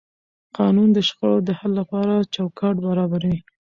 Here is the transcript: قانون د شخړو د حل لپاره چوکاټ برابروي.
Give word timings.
قانون 0.57 0.89
د 0.93 0.97
شخړو 1.07 1.35
د 1.47 1.49
حل 1.59 1.71
لپاره 1.81 2.13
چوکاټ 2.35 2.75
برابروي. 2.87 3.37